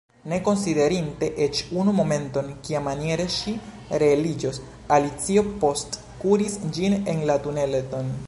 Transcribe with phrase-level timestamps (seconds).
[0.31, 3.53] Ne konsiderinte eĉ unu momenton, kiamaniere ŝi
[4.03, 4.59] reeliĝos,
[4.97, 8.15] Alicio postkuris ĝin en la tuneleton.